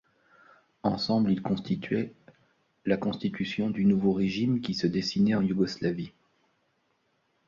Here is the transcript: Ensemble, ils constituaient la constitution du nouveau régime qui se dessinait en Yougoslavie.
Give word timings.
Ensemble, 0.81 1.29
ils 1.31 1.43
constituaient 1.43 2.15
la 2.87 2.97
constitution 2.97 3.69
du 3.69 3.85
nouveau 3.85 4.13
régime 4.13 4.59
qui 4.59 4.73
se 4.73 4.87
dessinait 4.87 5.35
en 5.35 5.43
Yougoslavie. 5.43 6.11